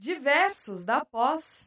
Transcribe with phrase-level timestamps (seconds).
[0.00, 1.66] Diversos da Pós.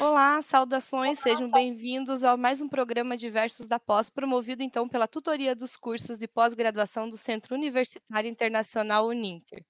[0.00, 5.54] Olá, saudações, sejam bem-vindos a mais um programa Diversos da Pós, promovido então pela tutoria
[5.54, 9.62] dos cursos de pós-graduação do Centro Universitário Internacional Uninter.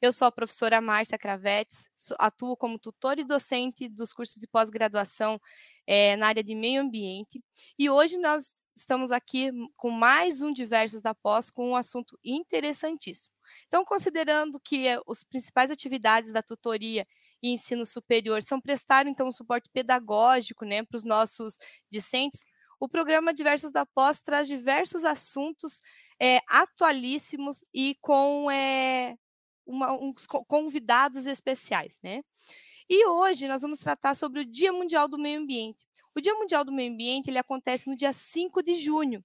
[0.00, 1.88] Eu sou a professora Márcia Cravetes,
[2.20, 5.40] atuo como tutor e docente dos cursos de pós-graduação
[5.84, 7.42] é, na área de meio ambiente.
[7.76, 13.34] E hoje nós estamos aqui com mais um Diversos da Pós, com um assunto interessantíssimo.
[13.66, 17.04] Então, considerando que as principais atividades da tutoria
[17.42, 21.56] e ensino superior são prestar, então, um suporte pedagógico né, para os nossos
[21.90, 22.44] discentes,
[22.78, 25.80] o programa Diversos da Pós traz diversos assuntos
[26.20, 29.16] é, atualíssimos e com é,
[29.68, 32.22] uma, uns convidados especiais, né?
[32.88, 35.86] E hoje nós vamos tratar sobre o Dia Mundial do Meio Ambiente.
[36.14, 39.22] O Dia Mundial do Meio Ambiente ele acontece no dia 5 de junho.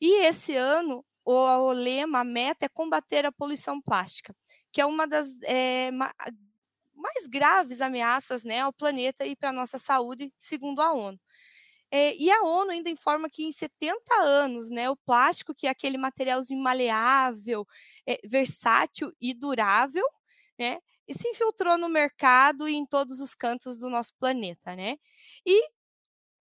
[0.00, 4.34] E esse ano o, o lema, a meta é combater a poluição plástica,
[4.72, 6.12] que é uma das é, ma,
[6.94, 11.18] mais graves ameaças né, ao planeta e para a nossa saúde, segundo a ONU.
[11.90, 15.70] É, e a ONU ainda informa que em 70 anos, né, o plástico, que é
[15.70, 17.66] aquele materialzinho maleável,
[18.06, 20.04] é, versátil e durável,
[20.58, 20.78] né,
[21.08, 24.96] e se infiltrou no mercado e em todos os cantos do nosso planeta, né?
[25.46, 25.68] E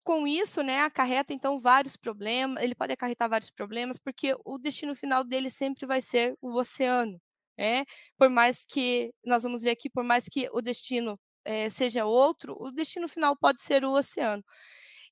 [0.04, 4.94] com isso, né, acarreta então vários problemas, ele pode acarretar vários problemas, porque o destino
[4.96, 7.20] final dele sempre vai ser o oceano,
[7.58, 7.84] né?
[8.18, 12.56] Por mais que, nós vamos ver aqui, por mais que o destino é, seja outro,
[12.60, 14.44] o destino final pode ser o oceano.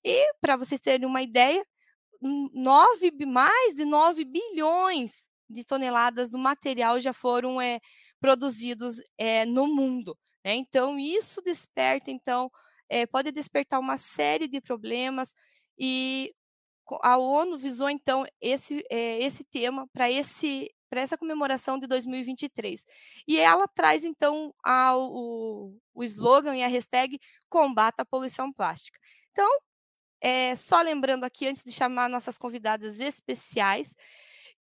[0.04, 1.64] E, para vocês terem uma ideia,
[2.22, 7.80] 9, mais de 9 bilhões de toneladas do material já foram é,
[8.20, 10.16] produzidos é, no mundo.
[10.44, 10.54] Né?
[10.54, 12.50] Então, isso desperta, então,
[12.88, 15.32] é, pode despertar uma série de problemas
[15.78, 16.32] e
[17.02, 22.84] a ONU visou, então, esse, esse tema para esse para essa comemoração de 2023.
[23.26, 27.16] E ela traz, então, ao, o, o slogan e a hashtag
[27.48, 28.98] Combata a Poluição Plástica.
[29.30, 29.48] Então,
[30.20, 33.94] é, só lembrando aqui, antes de chamar nossas convidadas especiais,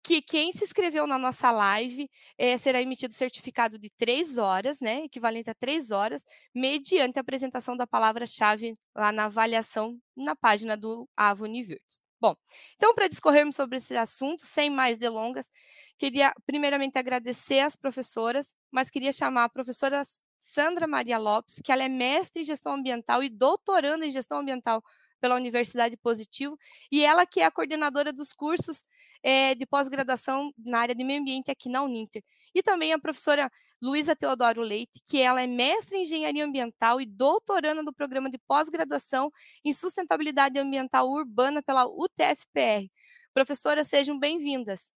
[0.04, 5.04] que quem se inscreveu na nossa live é, será emitido certificado de três horas, né,
[5.04, 6.24] equivalente a três horas,
[6.56, 12.02] mediante a apresentação da palavra-chave lá na avaliação na página do Avo Universo.
[12.20, 12.36] Bom,
[12.76, 15.50] então, para discorrermos sobre esse assunto, sem mais delongas,
[15.98, 20.02] queria primeiramente agradecer às professoras, mas queria chamar a professora
[20.40, 24.82] Sandra Maria Lopes, que ela é mestre em gestão ambiental e doutoranda em gestão ambiental
[25.20, 26.58] pela Universidade Positivo,
[26.92, 28.84] e ela que é a coordenadora dos cursos
[29.24, 32.24] é, de pós-graduação na área de meio ambiente aqui na Uninter.
[32.54, 33.52] E também a professora
[33.82, 38.38] Luísa Teodoro Leite, que ela é mestre em engenharia ambiental e doutoranda do programa de
[38.40, 39.32] pós-graduação
[39.64, 42.90] em sustentabilidade ambiental urbana pela UTFPR.
[43.34, 44.92] Professora, sejam bem-vindas.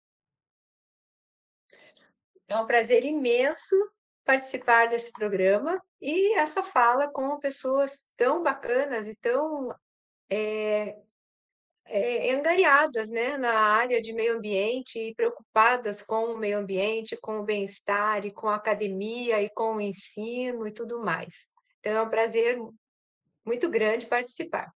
[2.46, 3.74] É um prazer imenso
[4.24, 9.74] participar desse programa e essa fala com pessoas tão bacanas e tão
[10.30, 10.96] é,
[11.84, 17.40] é, angariadas né, na área de meio ambiente e preocupadas com o meio ambiente, com
[17.40, 21.50] o bem-estar e com a academia e com o ensino e tudo mais.
[21.80, 22.58] Então é um prazer
[23.44, 24.72] muito grande participar.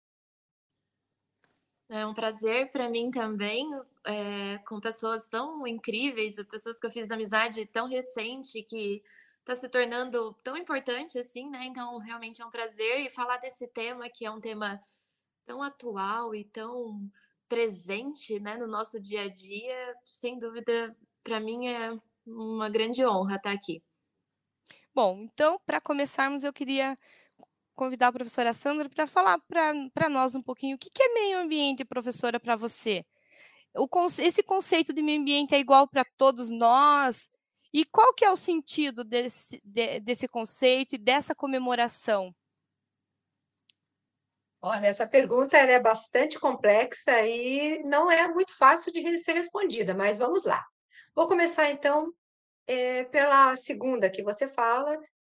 [1.89, 3.69] É um prazer para mim também,
[4.05, 9.03] é, com pessoas tão incríveis, pessoas que eu fiz amizade tão recente, que
[9.41, 11.65] está se tornando tão importante assim, né?
[11.65, 14.81] Então, realmente é um prazer e falar desse tema, que é um tema
[15.45, 17.09] tão atual e tão
[17.47, 21.91] presente né, no nosso dia a dia, sem dúvida, para mim é
[22.25, 23.83] uma grande honra estar aqui.
[24.93, 26.95] Bom, então, para começarmos, eu queria
[27.75, 31.39] convidar a professora Sandra para falar para nós um pouquinho o que, que é meio
[31.39, 33.05] ambiente, professora, para você.
[33.75, 33.87] O,
[34.19, 37.29] esse conceito de meio ambiente é igual para todos nós?
[37.73, 42.35] E qual que é o sentido desse, de, desse conceito e dessa comemoração?
[44.63, 50.19] Olha, essa pergunta é bastante complexa e não é muito fácil de ser respondida, mas
[50.19, 50.63] vamos lá.
[51.15, 52.13] Vou começar então
[52.67, 54.95] é, pela segunda que você fala,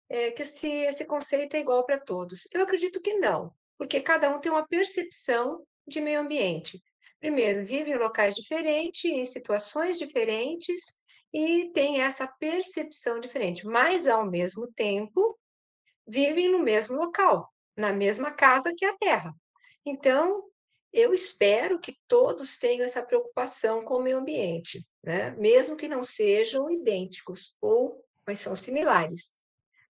[0.09, 2.47] é, que se esse conceito é igual para todos.
[2.51, 6.81] Eu acredito que não, porque cada um tem uma percepção de meio ambiente.
[7.19, 10.81] Primeiro, vive em locais diferentes, em situações diferentes
[11.31, 15.37] e tem essa percepção diferente, mas ao mesmo tempo
[16.07, 19.33] vivem no mesmo local na mesma casa que a Terra.
[19.85, 20.49] Então,
[20.93, 25.31] eu espero que todos tenham essa preocupação com o meio ambiente, né?
[25.31, 29.33] mesmo que não sejam idênticos, ou mas são similares.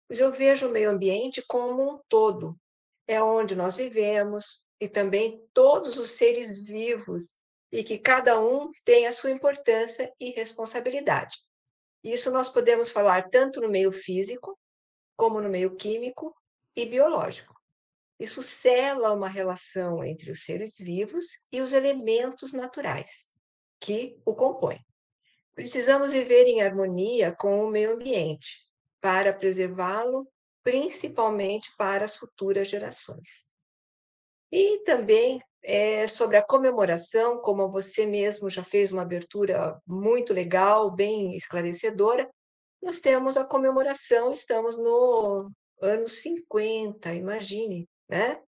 [0.07, 2.55] Mas eu vejo o meio ambiente como um todo,
[3.07, 7.35] é onde nós vivemos e também todos os seres vivos
[7.71, 11.37] e que cada um tem a sua importância e responsabilidade.
[12.03, 14.57] Isso nós podemos falar tanto no meio físico,
[15.15, 16.35] como no meio químico
[16.75, 17.60] e biológico.
[18.21, 23.27] Isso sela uma relação entre os seres vivos e os elementos naturais
[23.79, 24.79] que o compõem.
[25.55, 28.69] Precisamos viver em harmonia com o meio ambiente
[29.01, 30.31] para preservá-lo,
[30.63, 33.47] principalmente para as futuras gerações.
[34.51, 40.91] E também é, sobre a comemoração, como você mesmo já fez uma abertura muito legal,
[40.91, 42.29] bem esclarecedora,
[42.83, 45.51] nós temos a comemoração, estamos no
[45.81, 48.39] ano 50, imagine, né?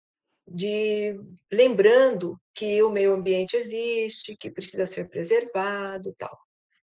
[0.45, 1.17] De
[1.49, 6.37] lembrando que o meio ambiente existe, que precisa ser preservado, tal.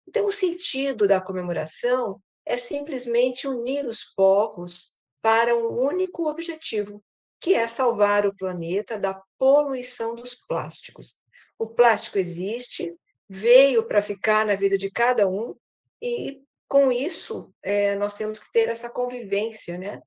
[0.08, 7.04] Então, o sentido da comemoração é simplesmente unir os povos para um único objetivo,
[7.42, 11.18] que é salvar o planeta da poluição dos plásticos.
[11.60, 12.96] O plástico existe,
[13.28, 15.56] veio para ficar na vida de cada um,
[16.02, 20.02] e com isso é, nós temos que ter essa convivência, né?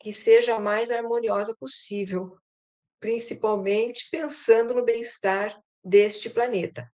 [0.00, 2.36] Que seja a mais harmoniosa possível,
[2.98, 6.90] principalmente pensando no bem-estar deste planeta,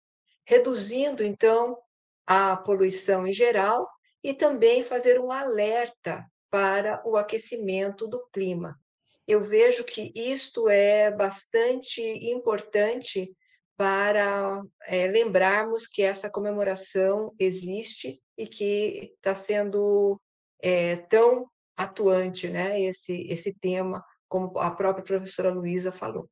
[0.46, 1.78] reduzindo então
[2.26, 3.88] a poluição em geral
[4.24, 8.80] e também fazer um alerta para o aquecimento do clima.
[9.28, 13.36] Eu vejo que isto é bastante importante
[13.78, 20.20] para é, lembrarmos que essa comemoração existe e que está sendo
[20.62, 26.30] é, tão atuante, né, esse, esse tema, como a própria professora Luísa falou.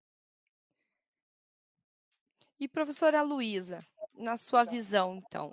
[2.60, 5.52] E professora Luísa, na sua visão, então,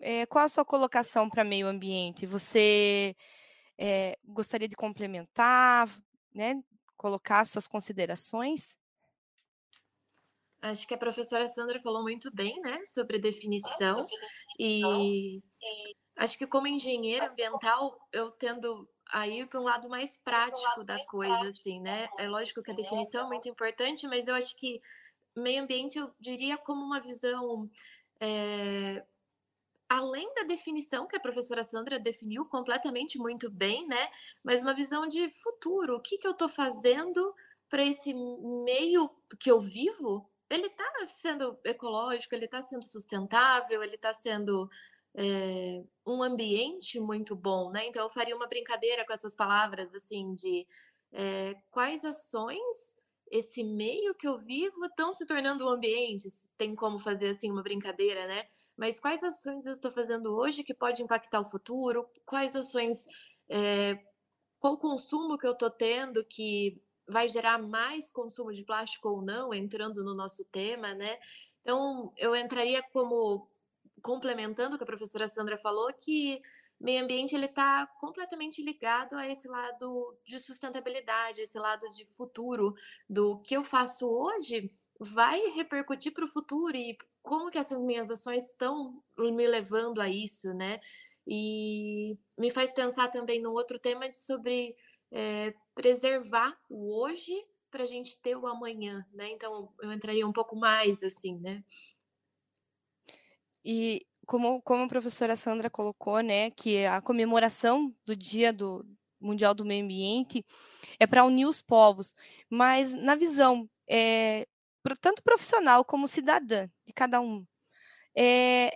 [0.00, 2.26] é, qual a sua colocação para meio ambiente?
[2.26, 3.14] Você
[3.78, 5.88] é, gostaria de complementar?
[6.34, 6.62] né,
[6.96, 8.76] colocar suas considerações?
[10.62, 14.06] Acho que a professora Sandra falou muito bem, né, sobre definição
[14.58, 15.40] e
[16.20, 21.02] acho que como engenheiro ambiental eu tendo a ir para um lado mais prático da
[21.06, 22.08] coisa, assim, né?
[22.18, 24.80] É lógico que a definição é muito importante, mas eu acho que
[25.34, 27.68] meio ambiente eu diria como uma visão
[28.20, 29.02] é,
[29.88, 34.08] além da definição que a professora Sandra definiu completamente muito bem, né?
[34.44, 35.96] Mas uma visão de futuro.
[35.96, 37.34] O que, que eu estou fazendo
[37.68, 40.30] para esse meio que eu vivo?
[40.50, 44.70] Ele está sendo ecológico, ele está sendo sustentável, ele está sendo
[45.14, 47.86] é, um ambiente muito bom, né?
[47.86, 50.66] Então eu faria uma brincadeira com essas palavras assim de
[51.12, 52.94] é, quais ações
[53.30, 56.28] esse meio que eu vivo estão se tornando um ambiente,
[56.58, 58.46] tem como fazer assim uma brincadeira, né?
[58.76, 62.08] Mas quais ações eu estou fazendo hoje que pode impactar o futuro?
[62.26, 63.06] Quais ações,
[63.48, 63.98] é,
[64.58, 69.54] qual consumo que eu estou tendo que vai gerar mais consumo de plástico ou não,
[69.54, 71.18] entrando no nosso tema, né?
[71.62, 73.49] Então, eu entraria como
[74.02, 76.40] complementando o que a professora Sandra falou, que
[76.80, 82.74] meio ambiente ele está completamente ligado a esse lado de sustentabilidade, esse lado de futuro
[83.08, 88.10] do que eu faço hoje vai repercutir para o futuro e como que essas minhas
[88.10, 90.80] ações estão me levando a isso, né?
[91.26, 94.74] E me faz pensar também no outro tema sobre
[95.10, 97.32] é, preservar o hoje
[97.70, 99.30] para a gente ter o amanhã, né?
[99.30, 101.62] Então eu entraria um pouco mais assim, né?
[103.64, 108.86] E como, como a professora Sandra colocou, né, que a comemoração do Dia do
[109.20, 110.44] Mundial do Meio Ambiente
[110.98, 112.14] é para unir os povos,
[112.48, 114.46] mas na visão é,
[115.00, 117.44] tanto profissional como cidadã de cada um,
[118.16, 118.70] é,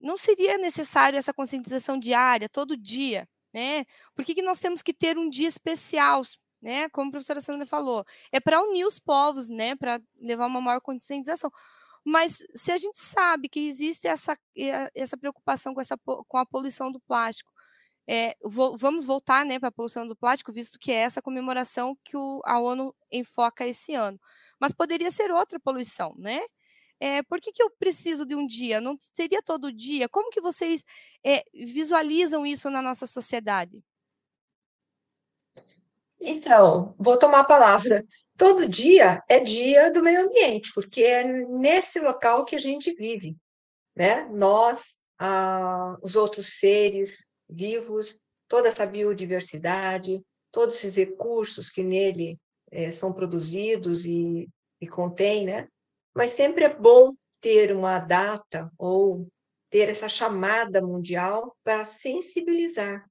[0.00, 3.84] não seria necessário essa conscientização diária, todo dia, né?
[4.14, 6.22] Por que, que nós temos que ter um dia especial,
[6.62, 6.88] né?
[6.90, 9.74] Como a professora Sandra falou, é para unir os povos, né?
[9.76, 11.50] Para levar uma maior conscientização.
[12.08, 14.34] Mas se a gente sabe que existe essa,
[14.94, 17.52] essa preocupação com, essa, com a poluição do plástico,
[18.08, 18.34] é,
[18.78, 22.40] vamos voltar né, para a poluição do plástico, visto que é essa comemoração que o,
[22.46, 24.18] a ONU enfoca esse ano.
[24.58, 26.40] Mas poderia ser outra poluição, né?
[26.98, 28.80] É, por que, que eu preciso de um dia?
[28.80, 30.08] Não seria todo dia?
[30.08, 30.82] Como que vocês
[31.22, 33.84] é, visualizam isso na nossa sociedade?
[36.18, 38.02] Então, vou tomar a palavra
[38.38, 43.36] todo dia é dia do meio ambiente, porque é nesse local que a gente vive,
[43.96, 44.26] né?
[44.30, 52.38] Nós, ah, os outros seres vivos, toda essa biodiversidade, todos esses recursos que nele
[52.70, 54.48] é, são produzidos e,
[54.80, 55.68] e contém, né?
[56.14, 59.26] Mas sempre é bom ter uma data ou
[59.68, 63.04] ter essa chamada mundial para sensibilizar,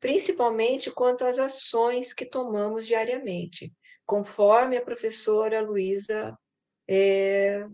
[0.00, 3.70] principalmente quanto às ações que tomamos diariamente
[4.10, 6.36] conforme a professora Luísa
[6.88, 7.64] é,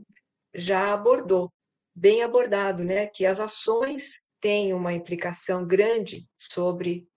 [0.54, 1.50] já abordou,
[1.94, 3.06] bem abordado, né?
[3.06, 7.08] Que as ações têm uma implicação grande sobre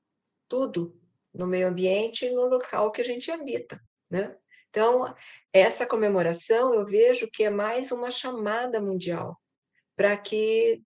[0.48, 0.98] tudo
[1.34, 3.78] no meio ambiente e no local que a gente habita,
[4.10, 4.34] né?
[4.70, 5.14] Então,
[5.52, 9.38] essa comemoração eu vejo que é mais uma chamada mundial
[9.98, 10.82] para que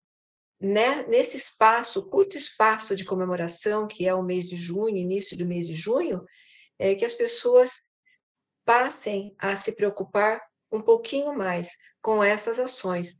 [0.60, 5.46] né, nesse espaço, curto espaço de comemoração, que é o mês de junho, início do
[5.46, 6.26] mês de junho,
[6.80, 7.93] é que as pessoas
[8.66, 10.42] passem a se preocupar
[10.72, 11.70] um pouquinho mais
[12.02, 13.16] com essas ações,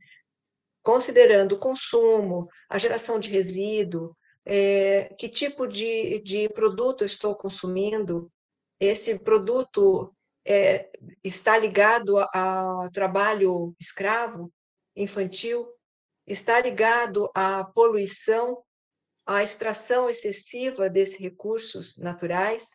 [0.82, 8.30] considerando o consumo, a geração de resíduo, é, que tipo de, de produto estou consumindo,
[8.78, 10.90] esse produto é,
[11.22, 14.52] está ligado ao trabalho escravo,
[14.94, 15.66] infantil,
[16.26, 18.62] está ligado à poluição,
[19.26, 22.68] à extração excessiva desses recursos naturais.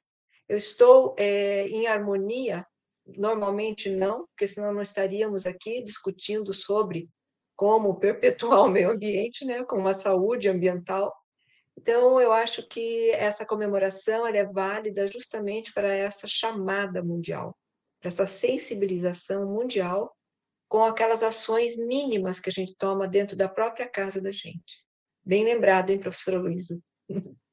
[0.50, 2.66] Eu estou é, em harmonia?
[3.06, 7.08] Normalmente não, porque senão não estaríamos aqui discutindo sobre
[7.56, 11.16] como perpetuar o meio ambiente, né, com uma saúde ambiental.
[11.78, 17.56] Então, eu acho que essa comemoração é válida justamente para essa chamada mundial,
[18.02, 20.14] para essa sensibilização mundial
[20.68, 24.84] com aquelas ações mínimas que a gente toma dentro da própria casa da gente.
[25.24, 26.78] Bem lembrado, hein, professora Luísa?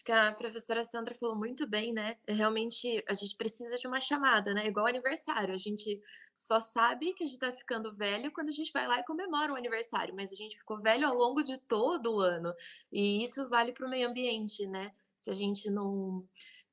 [0.00, 2.16] Acho que a professora Sandra falou muito bem, né?
[2.26, 4.66] É realmente, a gente precisa de uma chamada, né?
[4.66, 5.52] Igual aniversário.
[5.52, 6.00] A gente
[6.34, 9.52] só sabe que a gente tá ficando velho quando a gente vai lá e comemora
[9.52, 12.54] o aniversário, mas a gente ficou velho ao longo de todo o ano.
[12.90, 14.90] E isso vale para o meio ambiente, né?
[15.18, 16.26] Se a gente não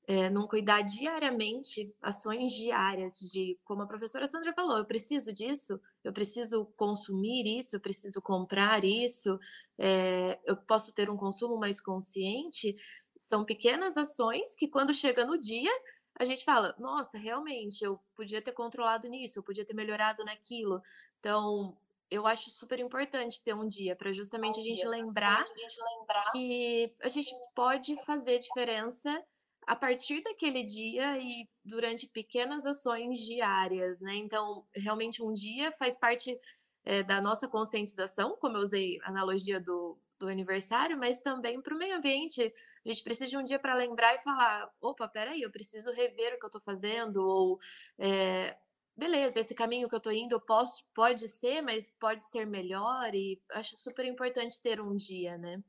[0.08, 5.78] é, não cuidar diariamente, ações diárias de, como a professora Sandra falou, eu preciso disso,
[6.02, 9.38] eu preciso consumir isso, eu preciso comprar isso,
[9.78, 12.74] é, eu posso ter um consumo mais consciente.
[13.28, 15.72] São pequenas ações que, quando chega no dia,
[16.18, 20.82] a gente fala: nossa, realmente, eu podia ter controlado nisso, eu podia ter melhorado naquilo.
[21.20, 21.78] Então,
[22.10, 25.78] eu acho super importante ter um dia para justamente um a, gente lembrar a gente
[25.82, 29.24] lembrar que a gente pode fazer diferença
[29.66, 34.16] a partir daquele dia e durante pequenas ações diárias, né?
[34.16, 36.40] Então, realmente um dia faz parte
[36.86, 41.76] é, da nossa conscientização, como eu usei a analogia do, do aniversário, mas também para
[41.76, 42.54] o meio ambiente.
[42.88, 46.34] A gente precisa de um dia para lembrar e falar: opa, peraí, eu preciso rever
[46.34, 47.60] o que eu estou fazendo, ou
[48.00, 48.56] é,
[48.96, 53.42] beleza, esse caminho que eu estou indo posso, pode ser, mas pode ser melhor, e
[53.52, 55.62] acho super importante ter um dia, né?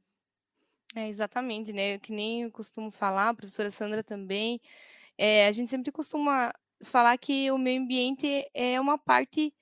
[0.95, 1.99] É, exatamente, né?
[1.99, 4.61] Que nem eu costumo falar, a professora Sandra também,
[5.19, 6.53] é, a gente sempre costuma
[6.85, 9.53] falar que o meio ambiente é uma parte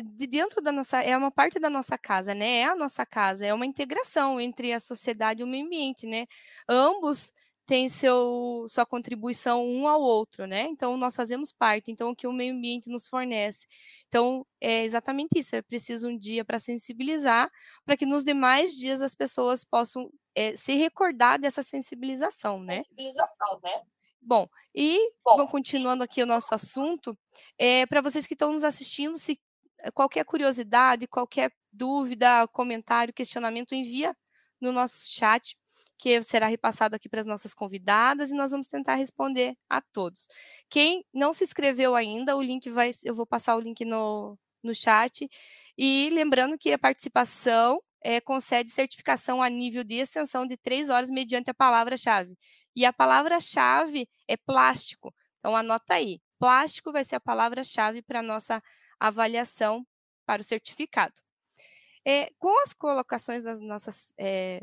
[0.00, 2.60] de dentro da nossa, é uma parte da nossa casa, né?
[2.60, 6.26] É a nossa casa, é uma integração entre a sociedade e o meio ambiente, né?
[6.68, 7.32] Ambos
[7.66, 10.62] têm seu, sua contribuição um ao outro, né?
[10.68, 13.66] Então, nós fazemos parte, então, o que o meio ambiente nos fornece.
[14.08, 17.50] Então, é exatamente isso, é preciso um dia para sensibilizar,
[17.84, 22.76] para que nos demais dias as pessoas possam é, se recordar dessa sensibilização, né?
[22.76, 23.82] Sensibilização, né?
[24.20, 27.16] Bom, e Bom, continuando aqui o nosso assunto,
[27.58, 29.36] é, para vocês que estão nos assistindo, se eh,
[29.90, 34.14] qualquer curiosidade, qualquer dúvida, comentário, questionamento, envia
[34.60, 35.56] no nosso chat,
[35.98, 40.26] que será repassado aqui para as nossas convidadas e nós vamos tentar responder a todos.
[40.68, 44.74] Quem não se inscreveu ainda, o link vai, eu vou passar o link no, no
[44.74, 45.28] chat.
[45.76, 51.10] E lembrando que a participação é, concede certificação a nível de extensão de três horas
[51.10, 52.36] mediante a palavra-chave.
[52.74, 55.14] E a palavra-chave é plástico.
[55.38, 56.20] Então, anota aí.
[56.42, 58.60] Plástico vai ser a palavra-chave para a nossa
[58.98, 59.86] avaliação
[60.26, 61.14] para o certificado.
[62.04, 64.60] É, com as colocações das nossas é,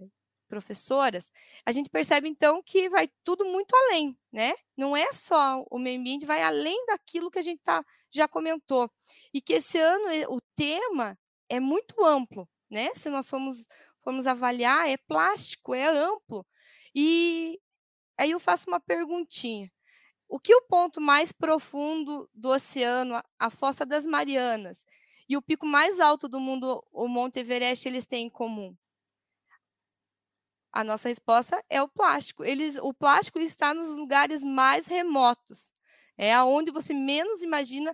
[0.50, 1.32] professoras,
[1.66, 4.56] a gente percebe então que vai tudo muito além, né?
[4.76, 7.82] Não é só o meio ambiente, vai além daquilo que a gente tá,
[8.12, 8.92] já comentou.
[9.34, 11.18] E que esse ano o tema
[11.48, 12.94] é muito amplo, né?
[12.94, 13.66] Se nós formos,
[14.04, 16.46] formos avaliar, é plástico, é amplo.
[16.94, 17.58] E
[18.18, 19.72] aí eu faço uma perguntinha.
[20.30, 24.86] O que o ponto mais profundo do oceano, a Fossa das Marianas,
[25.28, 28.74] e o pico mais alto do mundo, o Monte Everest, eles têm em comum?
[30.72, 32.46] A nossa resposta é o plástico.
[32.46, 35.74] Eles, o plástico está nos lugares mais remotos.
[36.18, 37.94] É aonde você menos imagina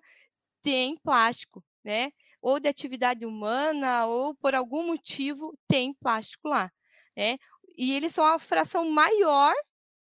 [0.61, 2.11] tem plástico, né?
[2.45, 6.71] ou de atividade humana, ou por algum motivo tem plástico lá,
[7.17, 7.39] né?
[7.75, 9.51] E eles são a fração maior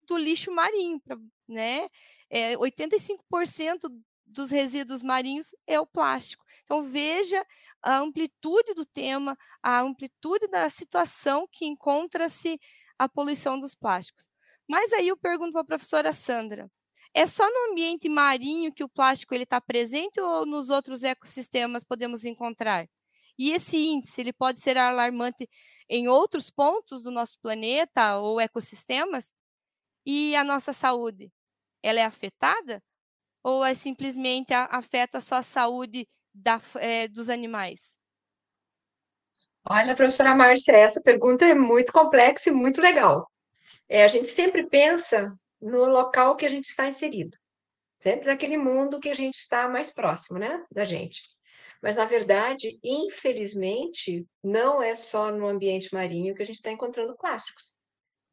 [0.07, 1.01] do lixo marinho,
[1.47, 1.87] né?
[2.29, 3.89] É, 85%
[4.25, 6.43] dos resíduos marinhos é o plástico.
[6.63, 7.45] Então, veja
[7.81, 12.59] a amplitude do tema, a amplitude da situação que encontra-se
[12.97, 14.29] a poluição dos plásticos.
[14.69, 16.69] Mas aí eu pergunto para a professora Sandra,
[17.13, 21.83] É só no ambiente marinho que o plástico ele está presente ou nos outros ecossistemas
[21.83, 22.87] podemos encontrar?
[23.37, 25.49] E esse índice ele pode ser alarmante
[25.89, 29.33] em outros pontos do nosso planeta ou ecossistemas?
[30.05, 31.31] E a nossa saúde,
[31.83, 32.81] ela é afetada?
[33.43, 37.97] Ou é simplesmente afeta só a saúde da, é, dos animais?
[39.67, 43.29] Olha, professora Márcia, essa pergunta é muito complexa e muito legal.
[43.87, 47.37] É, a gente sempre pensa no local que a gente está inserido,
[47.99, 51.21] sempre naquele mundo que a gente está mais próximo, né, da gente.
[51.81, 57.17] Mas, na verdade, infelizmente, não é só no ambiente marinho que a gente está encontrando
[57.17, 57.75] plásticos.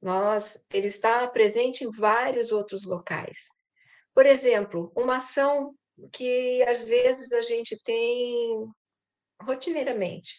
[0.01, 3.49] Nós, ele está presente em vários outros locais.
[4.15, 5.75] Por exemplo, uma ação
[6.13, 8.65] que às vezes a gente tem
[9.43, 10.37] rotineiramente,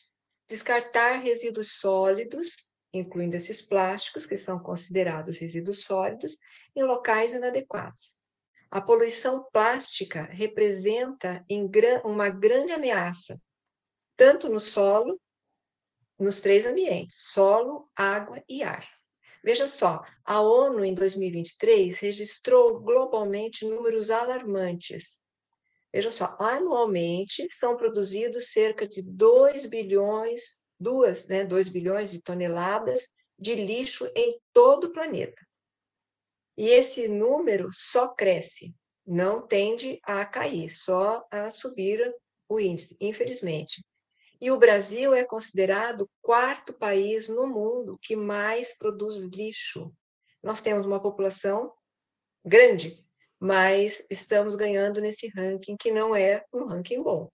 [0.48, 2.56] descartar resíduos sólidos,
[2.94, 6.38] incluindo esses plásticos, que são considerados resíduos sólidos,
[6.76, 8.20] em locais inadequados.
[8.72, 11.44] A poluição plástica representa
[12.04, 13.42] uma grande ameaça,
[14.16, 15.20] tanto no solo,
[16.20, 18.99] nos três ambientes: solo, água e ar.
[19.44, 25.22] Veja só, a ONU em 2023 registrou globalmente números alarmantes.
[25.94, 33.08] Veja só, anualmente são produzidos cerca de 2 bilhões, duas, né, 2 bilhões de toneladas
[33.38, 35.42] de lixo em todo o planeta.
[36.58, 38.76] E esse número só cresce,
[39.08, 42.14] não tende a cair, só a subir
[42.50, 43.82] o índice, infelizmente.
[44.42, 49.94] E o Brasil é considerado o quarto país no mundo que mais produz lixo.
[50.42, 51.74] Nós temos uma população
[52.46, 53.04] grande,
[53.40, 57.30] mas estamos ganhando nesse ranking que não é um ranking bom.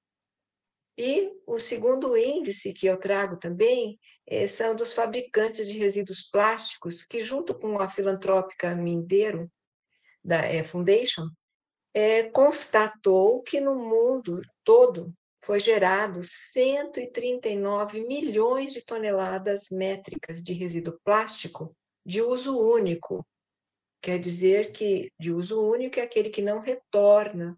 [0.97, 7.05] E o segundo índice que eu trago também é, são dos fabricantes de resíduos plásticos,
[7.05, 9.51] que, junto com a filantrópica Mindeiro,
[10.23, 11.27] da é, Foundation,
[11.93, 15.13] é, constatou que no mundo todo
[15.45, 23.23] foi gerado 139 milhões de toneladas métricas de resíduo plástico de uso único.
[24.01, 27.55] Quer dizer que de uso único é aquele que não retorna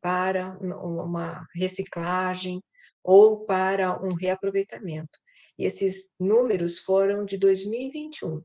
[0.00, 2.60] para uma reciclagem
[3.00, 5.16] ou para um reaproveitamento.
[5.56, 8.42] E esses números foram de 2021,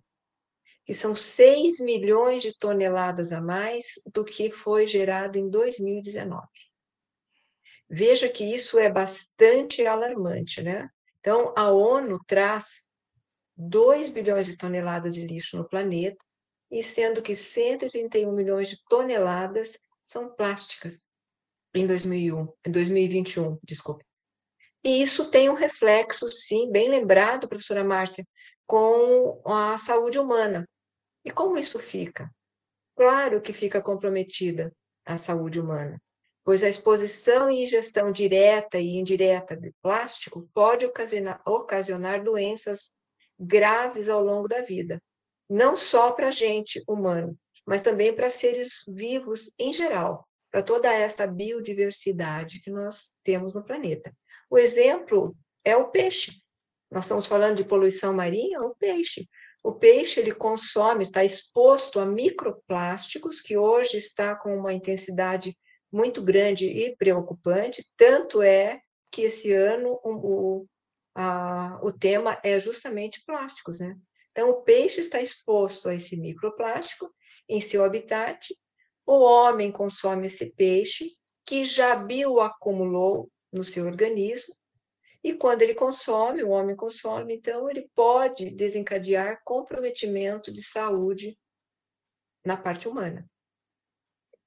[0.85, 6.45] que são 6 milhões de toneladas a mais do que foi gerado em 2019.
[7.89, 10.89] Veja que isso é bastante alarmante, né?
[11.19, 12.85] Então, a ONU traz
[13.57, 16.17] 2 bilhões de toneladas de lixo no planeta,
[16.69, 21.07] e sendo que 131 milhões de toneladas são plásticas
[21.73, 24.03] em 2001, em 2021, desculpe.
[24.83, 28.23] E isso tem um reflexo, sim, bem lembrado, professora Márcia,
[28.67, 30.67] com a saúde humana.
[31.23, 32.29] E como isso fica?
[32.95, 34.71] Claro que fica comprometida
[35.05, 36.01] a saúde humana,
[36.45, 42.91] pois a exposição e ingestão direta e indireta de plástico pode ocasionar, ocasionar doenças
[43.37, 45.01] graves ao longo da vida,
[45.49, 50.93] não só para a gente humano, mas também para seres vivos em geral, para toda
[50.93, 54.15] esta biodiversidade que nós temos no planeta.
[54.47, 56.39] O exemplo é o peixe.
[56.91, 59.27] Nós estamos falando de poluição marinha, o peixe.
[59.63, 65.57] O peixe ele consome, está exposto a microplásticos, que hoje está com uma intensidade
[65.95, 67.85] muito grande e preocupante.
[67.95, 70.67] Tanto é que esse ano o,
[71.15, 73.95] a, o tema é justamente plásticos, né?
[74.31, 77.09] Então, o peixe está exposto a esse microplástico
[77.47, 78.53] em seu habitat.
[79.05, 81.11] O homem consome esse peixe,
[81.45, 84.53] que já bioacumulou no seu organismo,
[85.23, 91.39] e quando ele consome, o homem consome, então ele pode desencadear comprometimento de saúde
[92.45, 93.25] na parte humana.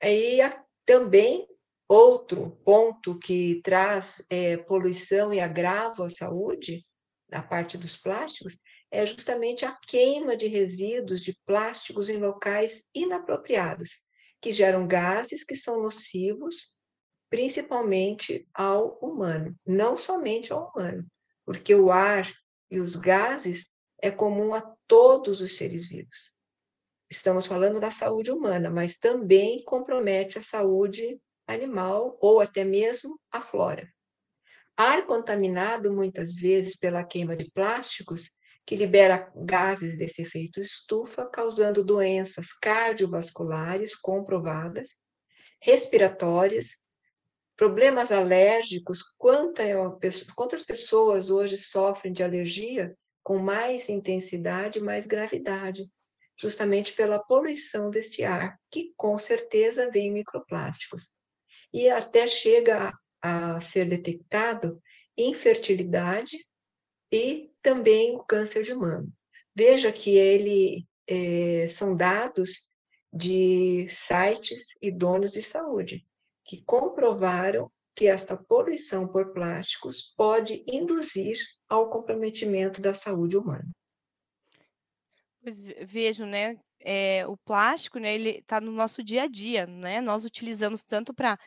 [0.01, 0.41] Aí
[0.89, 1.47] também
[1.87, 6.83] outro ponto que traz é, poluição e agravo à saúde,
[7.31, 8.59] na parte dos plásticos,
[8.91, 13.99] é justamente a queima de resíduos de plásticos em locais inapropriados,
[14.41, 16.75] que geram gases que são nocivos
[17.29, 21.07] principalmente ao humano, não somente ao humano,
[21.45, 22.33] porque o ar
[22.71, 23.67] e os gases
[24.01, 26.38] é comum a todos os seres vivos.
[27.11, 33.41] Estamos falando da saúde humana, mas também compromete a saúde animal ou até mesmo a
[33.41, 33.89] flora.
[34.77, 38.31] Ar contaminado muitas vezes pela queima de plásticos,
[38.67, 44.89] que libera gases desse efeito estufa, causando doenças cardiovasculares comprovadas,
[45.61, 46.77] respiratórias
[47.59, 55.91] Problemas alérgicos, quantas pessoas hoje sofrem de alergia com mais intensidade, mais gravidade?
[56.41, 61.17] Justamente pela poluição deste ar, que com certeza vem microplásticos.
[61.73, 64.81] E até chega a ser detectado
[65.17, 66.39] infertilidade
[67.11, 69.09] e também o câncer de mama.
[69.55, 72.71] Veja que ele é, são dados
[73.13, 76.07] de sites e donos de saúde
[76.45, 81.37] que comprovaram que esta poluição por plásticos pode induzir
[81.69, 83.69] ao comprometimento da saúde humana.
[85.49, 86.59] Pois vejo, né?
[86.81, 88.15] É, o plástico, né?
[88.15, 89.99] Ele está no nosso dia a dia, né?
[90.03, 91.39] Nós utilizamos tanto para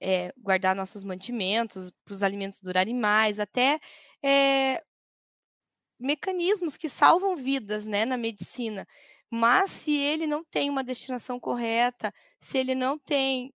[0.00, 3.80] é, guardar nossos mantimentos, para os alimentos durarem mais, até
[4.22, 4.80] é,
[5.98, 8.86] mecanismos que salvam vidas, né, na medicina.
[9.30, 13.52] Mas se ele não tem uma destinação correta, se ele não tem,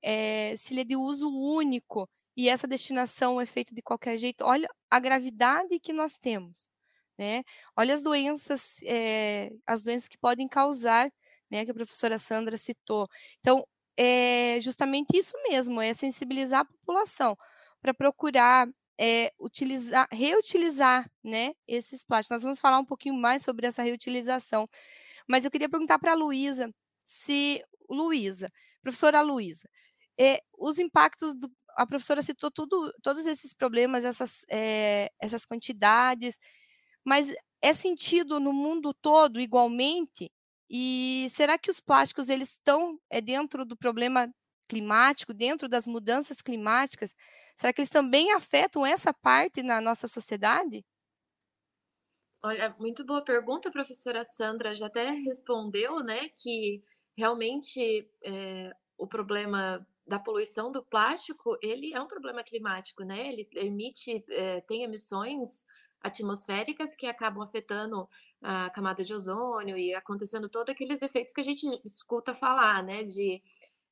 [0.58, 4.68] se ele é de uso único e essa destinação é feita de qualquer jeito, olha
[4.90, 6.70] a gravidade que nós temos,
[7.22, 7.44] né?
[7.78, 11.12] Olha as doenças, é, as doenças que podem causar,
[11.52, 13.08] né, que a professora Sandra citou.
[13.40, 13.64] Então,
[13.96, 17.38] é justamente isso mesmo, é sensibilizar a população
[17.80, 18.68] para procurar
[19.00, 22.38] é, utilizar, reutilizar, né, esses plásticos.
[22.38, 24.68] Nós vamos falar um pouquinho mais sobre essa reutilização.
[25.28, 26.72] Mas eu queria perguntar para a Luísa,
[27.06, 28.50] se Luísa,
[28.82, 29.70] professora Luísa,
[30.20, 36.38] é, os impactos do, a professora citou tudo, todos esses problemas, essas, é, essas quantidades,
[37.06, 40.32] mas é sentido no mundo todo igualmente?
[40.70, 44.32] E será que os plásticos eles estão é, dentro do problema
[44.68, 47.14] climático, dentro das mudanças climáticas?
[47.58, 50.84] Será que eles também afetam essa parte na nossa sociedade?
[52.44, 54.74] Olha, muito boa pergunta, professora Sandra.
[54.74, 56.82] Já até respondeu, né, que
[57.16, 63.28] realmente é, o problema da poluição do plástico, ele é um problema climático, né?
[63.28, 65.66] Ele emite, é, tem emissões
[66.02, 68.08] atmosféricas que acabam afetando
[68.42, 73.04] a camada de ozônio e acontecendo todos aqueles efeitos que a gente escuta falar, né?
[73.04, 73.42] De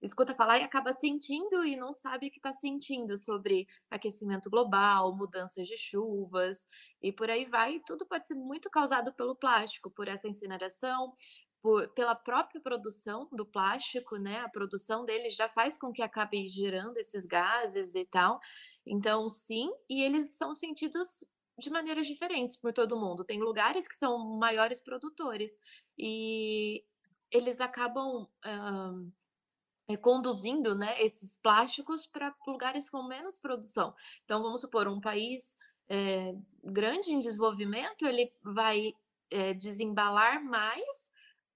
[0.01, 5.15] escuta falar e acaba sentindo e não sabe o que está sentindo sobre aquecimento global,
[5.15, 6.65] mudanças de chuvas
[7.01, 7.81] e por aí vai.
[7.85, 11.13] Tudo pode ser muito causado pelo plástico, por essa incineração,
[11.61, 14.39] por, pela própria produção do plástico, né?
[14.39, 18.39] A produção dele já faz com que acabe gerando esses gases e tal.
[18.85, 21.25] Então, sim, e eles são sentidos
[21.59, 23.23] de maneiras diferentes por todo mundo.
[23.23, 25.59] Tem lugares que são maiores produtores
[25.97, 26.83] e
[27.31, 29.11] eles acabam uh,
[29.87, 33.93] é, conduzindo né, esses plásticos para lugares com menos produção.
[34.23, 38.93] Então, vamos supor, um país é, grande em desenvolvimento, ele vai
[39.31, 41.11] é, desembalar mais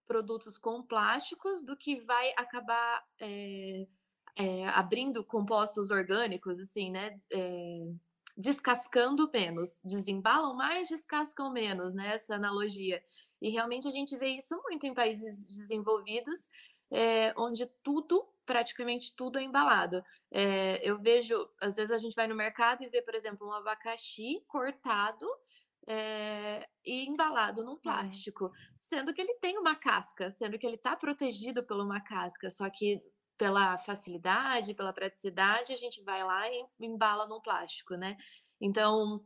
[0.07, 3.03] produtos com plásticos do que vai acabar
[4.73, 7.19] abrindo compostos orgânicos, assim, né?
[8.35, 12.15] Descascando menos, desembalam mais, descascam menos, né?
[12.15, 13.03] Essa analogia.
[13.41, 16.49] E realmente a gente vê isso muito em países desenvolvidos,
[16.91, 20.03] é, onde tudo, praticamente tudo é embalado.
[20.31, 23.53] É, eu vejo, às vezes a gente vai no mercado e vê, por exemplo, um
[23.53, 25.27] abacaxi cortado
[25.87, 30.95] é, e embalado num plástico, sendo que ele tem uma casca, sendo que ele está
[30.95, 33.01] protegido por uma casca, só que
[33.37, 38.15] pela facilidade, pela praticidade, a gente vai lá e embala num plástico, né?
[38.61, 39.25] Então,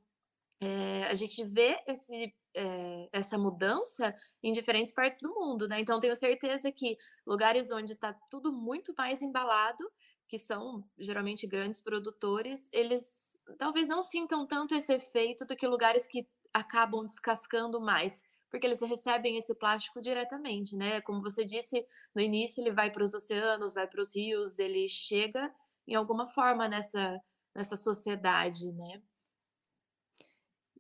[0.60, 5.80] é, a gente vê esse é, essa mudança em diferentes partes do mundo, né?
[5.80, 9.84] Então tenho certeza que lugares onde está tudo muito mais embalado,
[10.28, 16.08] que são geralmente grandes produtores, eles talvez não sintam tanto esse efeito do que lugares
[16.08, 21.02] que acabam descascando mais, porque eles recebem esse plástico diretamente, né?
[21.02, 24.88] Como você disse no início, ele vai para os oceanos, vai para os rios, ele
[24.88, 25.54] chega
[25.88, 27.20] em alguma forma nessa
[27.56, 29.02] nessa sociedade, né?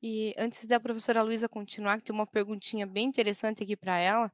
[0.01, 4.31] E antes da professora Luísa continuar, que tem uma perguntinha bem interessante aqui para ela.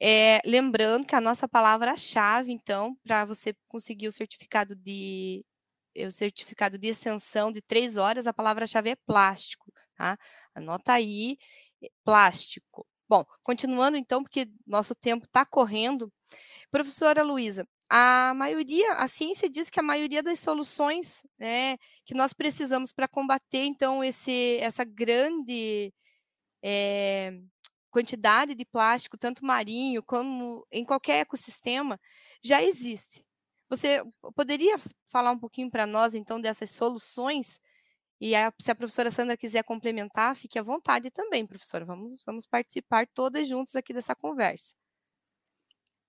[0.00, 5.44] É, lembrando que a nossa palavra-chave, então, para você conseguir o certificado de
[5.96, 10.18] o certificado de extensão de três horas, a palavra-chave é plástico, tá?
[10.54, 11.38] Anota aí,
[12.04, 12.86] plástico.
[13.08, 16.12] Bom, continuando então, porque nosso tempo está correndo.
[16.70, 22.32] Professora Luísa, a maioria, a ciência diz que a maioria das soluções né, que nós
[22.32, 25.92] precisamos para combater, então, esse, essa grande
[26.62, 27.38] é,
[27.90, 32.00] quantidade de plástico, tanto marinho como em qualquer ecossistema,
[32.42, 33.24] já existe.
[33.68, 34.02] Você
[34.34, 34.76] poderia
[35.08, 37.60] falar um pouquinho para nós, então, dessas soluções?
[38.20, 41.84] E a, se a professora Sandra quiser complementar, fique à vontade também, professora.
[41.84, 44.74] Vamos, vamos participar todas juntos aqui dessa conversa.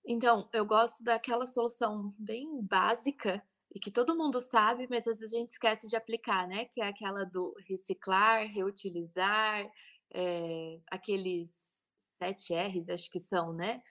[0.08, 5.34] Então, eu gosto daquela solução bem básica e que todo mundo sabe, mas às vezes
[5.34, 6.66] a gente esquece de aplicar, né?
[6.66, 9.68] Que é aquela do reciclar, reutilizar,
[10.14, 11.84] é, aqueles
[12.18, 13.82] sete R's, acho que são, né?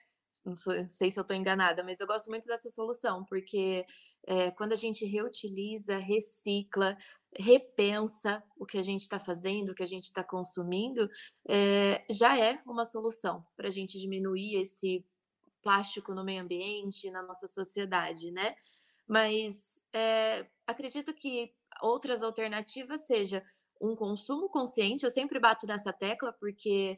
[0.43, 3.85] não, sou, não sei se eu estou enganada, mas eu gosto muito dessa solução, porque
[4.27, 6.97] é, quando a gente reutiliza, recicla,
[7.37, 11.09] repensa o que a gente está fazendo, o que a gente está consumindo,
[11.47, 15.05] é, já é uma solução para a gente diminuir esse
[15.61, 18.55] plástico no meio ambiente, na nossa sociedade, né?
[19.07, 23.43] Mas é, acredito que outras alternativas seja
[23.81, 25.03] um consumo consciente.
[25.03, 26.97] Eu sempre bato nessa tecla porque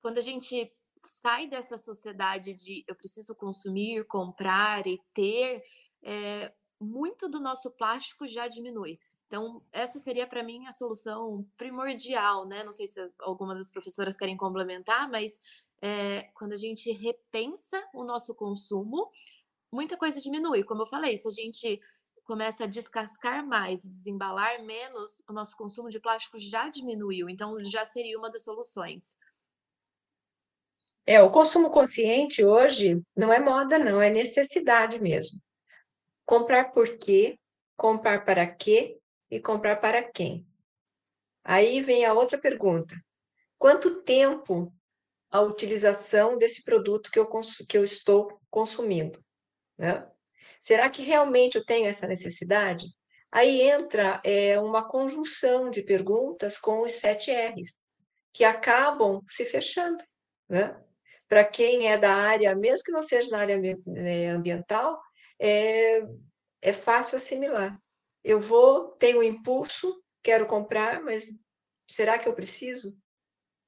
[0.00, 5.62] quando a gente sai dessa sociedade de eu preciso consumir, comprar e ter,
[6.02, 8.98] é, muito do nosso plástico já diminui.
[9.30, 12.64] Então, essa seria para mim a solução primordial, né?
[12.64, 15.38] Não sei se alguma das professoras querem complementar, mas
[15.80, 19.08] é, quando a gente repensa o nosso consumo,
[19.72, 20.64] muita coisa diminui.
[20.64, 21.80] Como eu falei, se a gente
[22.24, 27.28] começa a descascar mais e desembalar menos, o nosso consumo de plástico já diminuiu.
[27.28, 29.16] Então, já seria uma das soluções.
[31.06, 35.38] É, o consumo consciente hoje não é moda, não, é necessidade mesmo.
[36.26, 37.38] Comprar por quê,
[37.76, 38.99] comprar para quê
[39.30, 40.46] e comprar para quem.
[41.44, 42.94] Aí vem a outra pergunta:
[43.58, 44.72] quanto tempo
[45.30, 47.28] a utilização desse produto que eu,
[47.68, 49.22] que eu estou consumindo?
[49.78, 50.06] Né?
[50.60, 52.86] Será que realmente eu tenho essa necessidade?
[53.32, 57.76] Aí entra é, uma conjunção de perguntas com os sete R's,
[58.32, 60.02] que acabam se fechando.
[60.48, 60.76] Né?
[61.28, 65.00] Para quem é da área, mesmo que não seja na área né, ambiental,
[65.38, 66.02] é,
[66.60, 67.80] é fácil assimilar.
[68.22, 71.32] Eu vou, tenho um impulso, quero comprar, mas
[71.88, 72.96] será que eu preciso?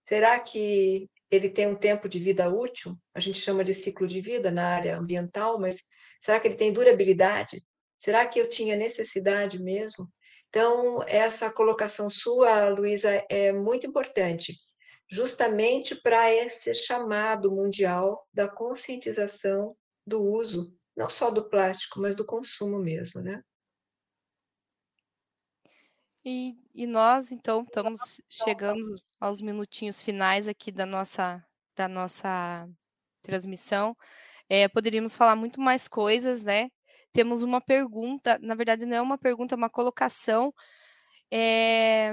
[0.02, 2.96] Será que ele tem um tempo de vida útil?
[3.14, 5.82] A gente chama de ciclo de vida na área ambiental, mas
[6.20, 7.64] será que ele tem durabilidade?
[7.96, 10.12] Será que eu tinha necessidade mesmo?
[10.48, 14.54] Então, essa colocação sua, Luísa, é muito importante,
[15.10, 19.74] justamente para esse chamado mundial da conscientização
[20.06, 23.42] do uso, não só do plástico, mas do consumo mesmo, né?
[26.24, 28.80] E, e nós, então, estamos chegando
[29.20, 31.44] aos minutinhos finais aqui da nossa,
[31.76, 32.68] da nossa
[33.22, 33.96] transmissão.
[34.48, 36.70] É, poderíamos falar muito mais coisas, né?
[37.12, 40.54] Temos uma pergunta, na verdade, não é uma pergunta, é uma colocação.
[41.30, 42.12] É,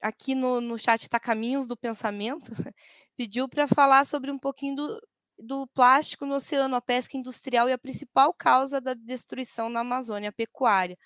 [0.00, 2.52] aqui no, no chat está Caminhos do Pensamento,
[3.16, 5.02] pediu para falar sobre um pouquinho do,
[5.38, 10.30] do plástico no oceano, a pesca industrial e a principal causa da destruição na Amazônia,
[10.30, 10.96] a pecuária.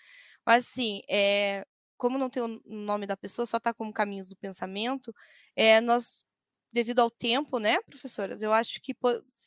[0.44, 1.64] Mas, assim, é,
[1.96, 5.14] como não tem o nome da pessoa, só está como caminhos do pensamento,
[5.54, 6.24] é, nós,
[6.72, 8.94] devido ao tempo, né, professoras, eu acho que,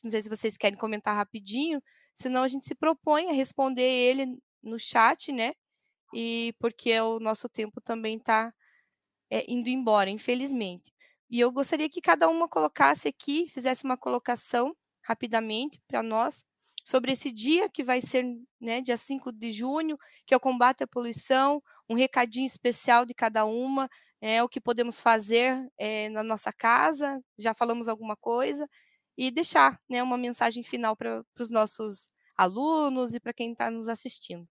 [0.04, 1.82] não sei se vocês querem comentar rapidinho,
[2.14, 5.54] senão a gente se propõe a responder ele no chat, né,
[6.14, 8.54] e porque o nosso tempo também está
[9.30, 10.94] é, indo embora, infelizmente.
[11.30, 16.44] E eu gostaria que cada uma colocasse aqui, fizesse uma colocação rapidamente para nós,
[16.84, 18.26] sobre esse dia que vai ser,
[18.60, 23.14] né, dia 5 de junho, que é o combate à poluição, um recadinho especial de
[23.14, 23.90] cada uma,
[24.22, 28.68] é, o que podemos fazer é, na nossa casa, já falamos alguma coisa,
[29.18, 33.90] e deixar né, uma mensagem final para os nossos alunos e para quem está nos
[33.90, 34.48] assistindo.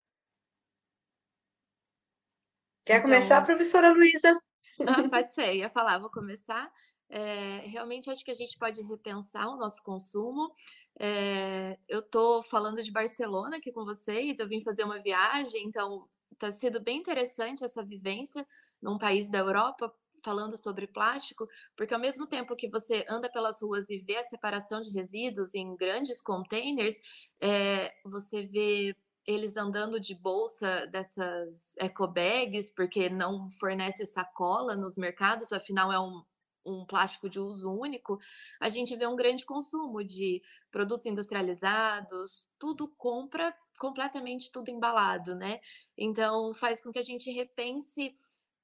[2.84, 4.38] Quer então, começar, professora Luísa?
[4.86, 6.70] Ah, pode ser, ia falar, vou começar.
[7.10, 10.54] É, realmente acho que a gente pode repensar o nosso consumo.
[10.98, 16.06] É, eu estou falando de Barcelona aqui com vocês, eu vim fazer uma viagem, então
[16.32, 18.46] está sendo bem interessante essa vivência
[18.80, 19.92] num país da Europa
[20.24, 24.24] falando sobre plástico, porque ao mesmo tempo que você anda pelas ruas e vê a
[24.24, 26.96] separação de resíduos em grandes containers,
[27.40, 34.96] é, você vê eles andando de bolsa dessas eco bags, porque não fornece sacola nos
[34.96, 36.22] mercados, afinal é um,
[36.64, 38.18] um plástico de uso único,
[38.60, 45.60] a gente vê um grande consumo de produtos industrializados, tudo compra completamente tudo embalado, né?
[45.96, 48.14] Então faz com que a gente repense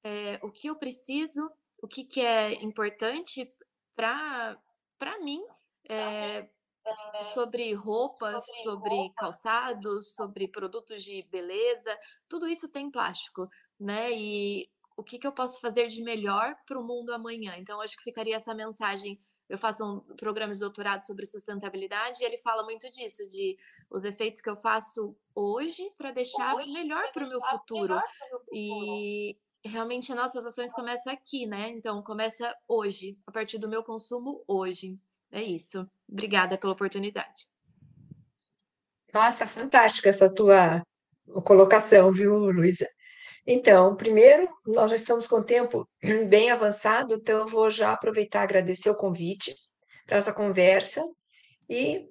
[0.03, 1.49] é, o que eu preciso,
[1.81, 3.51] o que, que é importante
[3.95, 4.57] para
[5.23, 5.41] mim.
[5.87, 6.47] É,
[7.33, 11.97] sobre roupas, sobre calçados, sobre produtos de beleza,
[12.29, 13.49] tudo isso tem plástico,
[13.79, 14.11] né?
[14.11, 17.55] E o que, que eu posso fazer de melhor para o mundo amanhã.
[17.57, 19.19] Então, acho que ficaria essa mensagem.
[19.49, 23.57] Eu faço um programa de doutorado sobre sustentabilidade e ele fala muito disso, de
[23.89, 27.99] os efeitos que eu faço hoje para deixar hoje, melhor para o meu, futuro.
[28.51, 31.69] E realmente nossas ações começam aqui, né?
[31.69, 34.97] Então, começa hoje, a partir do meu consumo hoje.
[35.31, 35.89] É isso.
[36.07, 37.47] Obrigada pela oportunidade.
[39.13, 40.83] Nossa, fantástica essa tua
[41.43, 42.87] colocação, viu, Luísa?
[43.47, 45.87] Então, primeiro, nós já estamos com o tempo
[46.29, 49.55] bem avançado, então eu vou já aproveitar e agradecer o convite
[50.05, 51.03] para essa conversa
[51.69, 52.09] e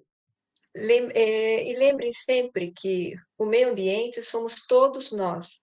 [0.76, 5.62] É, e lembre sempre que o meio ambiente somos todos nós,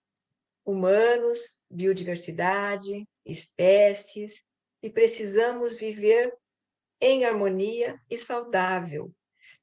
[0.65, 4.41] humanos, biodiversidade, espécies,
[4.81, 6.33] e precisamos viver
[6.99, 9.11] em harmonia e saudável.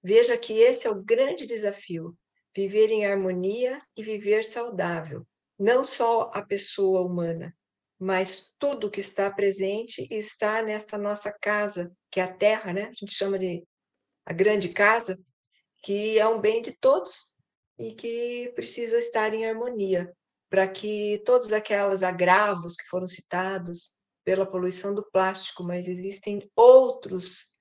[0.03, 2.15] Veja que esse é o grande desafio:
[2.55, 5.27] viver em harmonia e viver saudável.
[5.59, 7.57] Não só a pessoa humana,
[7.99, 12.85] mas tudo que está presente está nesta nossa casa, que é a Terra, né?
[12.85, 13.67] A gente chama de
[14.25, 15.19] a grande casa,
[15.83, 17.33] que é um bem de todos
[17.79, 20.13] e que precisa estar em harmonia,
[20.51, 27.55] para que todos aqueles agravos que foram citados pela poluição do plástico, mas existem outros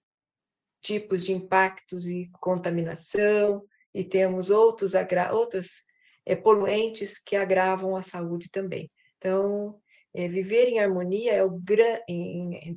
[0.81, 4.93] tipos de impactos e contaminação, e temos outros
[5.31, 5.83] outras
[6.25, 8.91] é, poluentes que agravam a saúde também.
[9.17, 9.79] Então,
[10.13, 11.61] é, viver em harmonia é o,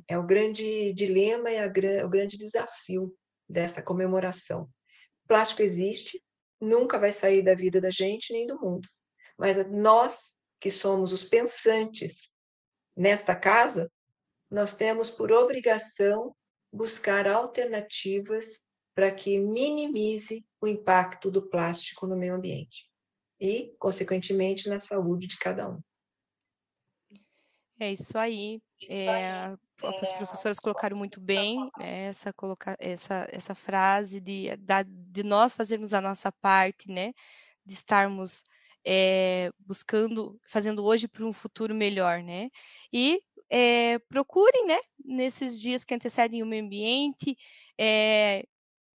[0.07, 1.67] é o grande dilema e a,
[2.05, 3.13] o grande desafio
[3.47, 4.69] dessa comemoração
[5.31, 6.21] plástico existe,
[6.59, 8.85] nunca vai sair da vida da gente nem do mundo.
[9.37, 12.35] Mas nós, que somos os pensantes
[12.93, 13.89] nesta casa,
[14.49, 16.35] nós temos por obrigação
[16.69, 18.59] buscar alternativas
[18.93, 22.89] para que minimize o impacto do plástico no meio ambiente
[23.39, 25.79] e, consequentemente, na saúde de cada um.
[27.79, 28.61] É isso aí.
[28.89, 32.33] É, as professoras colocaram muito bem né, essa,
[32.79, 34.47] essa, essa frase de,
[34.87, 37.13] de nós fazermos a nossa parte, né?
[37.65, 38.43] De estarmos
[38.85, 42.49] é, buscando, fazendo hoje para um futuro melhor, né?
[42.91, 44.79] E é, procurem, né?
[45.03, 47.37] Nesses dias que antecedem o meio ambiente,
[47.77, 48.45] é,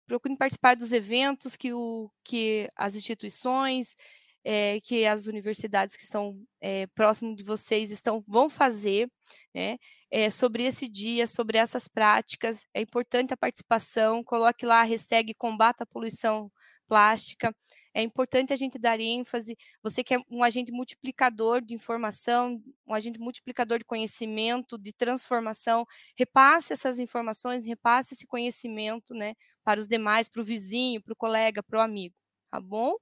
[0.06, 3.96] procurem participar dos eventos que, o, que as instituições,
[4.44, 9.10] é, que as universidades que estão é, próximo de vocês estão vão fazer,
[9.54, 9.78] né?
[10.10, 12.66] É, sobre esse dia, sobre essas práticas.
[12.74, 14.22] É importante a participação.
[14.22, 16.50] Coloque lá a hashtag combata a poluição
[16.86, 17.54] plástica.
[17.94, 19.56] É importante a gente dar ênfase.
[19.82, 25.86] Você que é um agente multiplicador de informação, um agente multiplicador de conhecimento, de transformação,
[26.16, 31.16] repasse essas informações, repasse esse conhecimento, né, para os demais, para o vizinho, para o
[31.16, 32.14] colega, para o amigo
[32.54, 32.94] tá bom?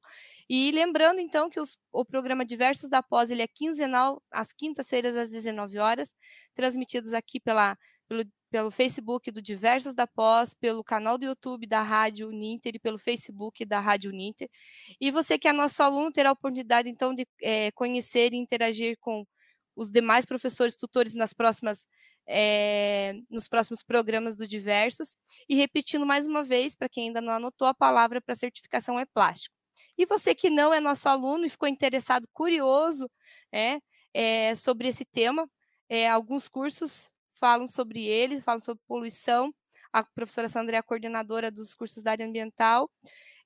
[0.49, 5.15] E lembrando, então, que os, o programa Diversos da Pós, ele é quinzenal, às quintas-feiras,
[5.15, 6.15] às 19 horas,
[6.55, 7.77] transmitidos aqui pela,
[8.09, 12.79] pelo, pelo Facebook do Diversos da Pós, pelo canal do YouTube da Rádio Uninter e
[12.79, 14.49] pelo Facebook da Rádio Uninter.
[14.99, 18.97] E você que é nosso aluno terá a oportunidade, então, de é, conhecer e interagir
[19.01, 19.27] com
[19.77, 21.87] os demais professores tutores nas próximas
[22.27, 25.17] é, nos próximos programas do Diversos.
[25.49, 29.07] E repetindo mais uma vez, para quem ainda não anotou, a palavra para certificação é
[29.07, 29.55] plástico.
[29.97, 33.11] E você que não é nosso aluno e ficou interessado, curioso
[33.53, 33.79] é,
[34.15, 35.49] é sobre esse tema,
[35.89, 39.53] é, alguns cursos falam sobre ele, falam sobre poluição.
[39.93, 42.91] A professora Sandra é a coordenadora dos cursos da área ambiental.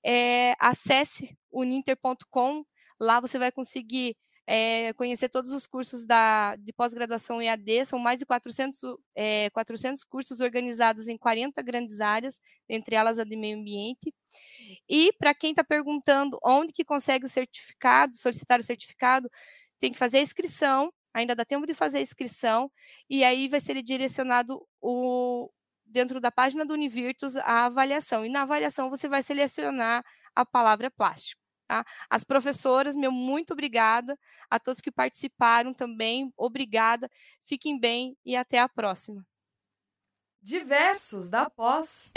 [0.05, 2.65] É, acesse uninter.com,
[3.01, 8.19] lá você vai conseguir é, conhecer todos os cursos da, de pós-graduação EAD, são mais
[8.19, 8.81] de 400,
[9.15, 14.15] é, 400 cursos organizados em 40 grandes áreas, entre elas a de meio ambiente.
[14.89, 19.29] E para quem está perguntando onde que consegue o certificado, solicitar o certificado,
[19.79, 22.71] tem que fazer a inscrição, ainda dá tempo de fazer a inscrição,
[23.11, 25.51] e aí vai ser direcionado o,
[25.85, 28.25] dentro da página do Univirtus a avaliação.
[28.25, 30.05] E na avaliação você vai selecionar
[30.35, 31.46] a palavra plástico.
[31.67, 31.85] Tá?
[32.09, 34.19] As professoras, meu muito obrigada.
[34.49, 37.11] A todos que participaram também, obrigada.
[37.43, 39.27] Fiquem bem e até a próxima.
[40.41, 42.13] Diversos da pós.